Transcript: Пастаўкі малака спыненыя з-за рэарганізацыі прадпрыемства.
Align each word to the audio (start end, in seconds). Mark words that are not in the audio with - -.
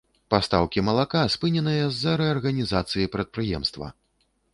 Пастаўкі 0.33 0.83
малака 0.87 1.21
спыненыя 1.33 1.83
з-за 1.97 2.13
рэарганізацыі 2.21 3.07
прадпрыемства. 3.17 3.91